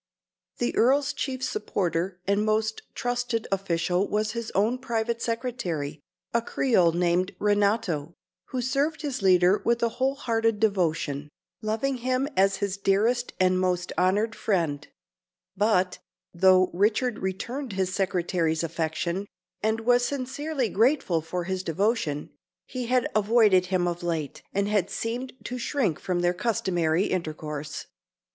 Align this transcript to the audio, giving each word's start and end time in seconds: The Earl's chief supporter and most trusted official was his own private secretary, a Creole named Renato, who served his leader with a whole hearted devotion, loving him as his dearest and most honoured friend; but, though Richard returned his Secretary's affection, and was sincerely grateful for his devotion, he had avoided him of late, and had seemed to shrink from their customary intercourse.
The 0.57 0.75
Earl's 0.75 1.13
chief 1.13 1.43
supporter 1.43 2.19
and 2.25 2.43
most 2.43 2.81
trusted 2.95 3.47
official 3.51 4.07
was 4.09 4.31
his 4.31 4.49
own 4.55 4.79
private 4.79 5.21
secretary, 5.21 5.99
a 6.33 6.41
Creole 6.41 6.91
named 6.93 7.35
Renato, 7.37 8.15
who 8.45 8.63
served 8.63 9.03
his 9.03 9.21
leader 9.21 9.61
with 9.63 9.83
a 9.83 9.89
whole 9.99 10.15
hearted 10.15 10.59
devotion, 10.59 11.29
loving 11.61 11.97
him 11.97 12.27
as 12.35 12.55
his 12.55 12.77
dearest 12.77 13.33
and 13.39 13.59
most 13.59 13.93
honoured 13.95 14.33
friend; 14.33 14.87
but, 15.55 15.99
though 16.33 16.71
Richard 16.73 17.19
returned 17.19 17.73
his 17.73 17.93
Secretary's 17.93 18.63
affection, 18.63 19.27
and 19.61 19.81
was 19.81 20.03
sincerely 20.03 20.67
grateful 20.69 21.21
for 21.21 21.43
his 21.43 21.61
devotion, 21.61 22.31
he 22.65 22.87
had 22.87 23.07
avoided 23.15 23.67
him 23.67 23.87
of 23.87 24.01
late, 24.01 24.41
and 24.51 24.67
had 24.67 24.89
seemed 24.89 25.33
to 25.43 25.59
shrink 25.59 25.99
from 25.99 26.21
their 26.21 26.33
customary 26.33 27.03
intercourse. 27.03 27.85